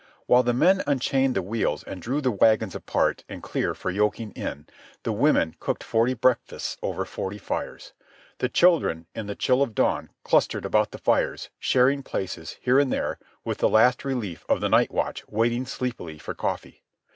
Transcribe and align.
While 0.25 0.41
the 0.41 0.51
men 0.51 0.81
unchained 0.87 1.35
the 1.35 1.43
wheels 1.43 1.83
and 1.83 2.01
drew 2.01 2.21
the 2.21 2.31
wagons 2.31 2.73
apart 2.73 3.23
and 3.29 3.43
clear 3.43 3.75
for 3.75 3.91
yoking 3.91 4.31
in, 4.31 4.65
the 5.03 5.11
women 5.11 5.55
cooked 5.59 5.83
forty 5.83 6.15
breakfasts 6.15 6.75
over 6.81 7.05
forty 7.05 7.37
fires. 7.37 7.93
The 8.39 8.49
children, 8.49 9.05
in 9.13 9.27
the 9.27 9.35
chill 9.35 9.61
of 9.61 9.75
dawn, 9.75 10.09
clustered 10.23 10.65
about 10.65 10.89
the 10.89 10.97
fires, 10.97 11.51
sharing 11.59 12.01
places, 12.01 12.57
here 12.61 12.79
and 12.79 12.91
there, 12.91 13.19
with 13.45 13.59
the 13.59 13.69
last 13.69 14.03
relief 14.03 14.43
of 14.49 14.59
the 14.59 14.69
night 14.69 14.89
watch 14.89 15.23
waiting 15.27 15.67
sleepily 15.67 16.17
for 16.17 16.33
coffee. 16.33 16.81